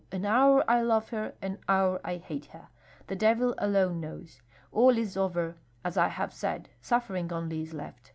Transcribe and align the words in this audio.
An 0.11 0.25
hour 0.25 0.63
I 0.67 0.81
love 0.81 1.09
her, 1.09 1.35
an 1.43 1.59
hour 1.69 2.01
I 2.03 2.17
hate 2.17 2.45
her. 2.47 2.69
The 3.05 3.15
devil 3.15 3.53
alone 3.59 3.99
knows! 3.99 4.41
All 4.71 4.97
is 4.97 5.15
over, 5.15 5.57
as 5.85 5.95
I 5.95 6.07
have 6.07 6.33
said, 6.33 6.69
suffering 6.81 7.31
only 7.31 7.61
is 7.61 7.71
left. 7.75 8.09